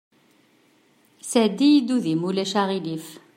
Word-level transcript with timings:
Sɛeddi-yi-d 1.29 1.89
udi, 1.95 2.13
ma 2.19 2.25
ulac 2.29 2.53
aɣilif. 2.61 3.07